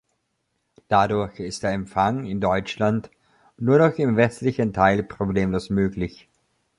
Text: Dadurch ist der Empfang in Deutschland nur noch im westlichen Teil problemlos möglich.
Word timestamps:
Dadurch 0.87 1.39
ist 1.39 1.61
der 1.61 1.73
Empfang 1.73 2.25
in 2.25 2.41
Deutschland 2.41 3.11
nur 3.57 3.77
noch 3.77 3.99
im 3.99 4.17
westlichen 4.17 4.73
Teil 4.73 5.03
problemlos 5.03 5.69
möglich. 5.69 6.27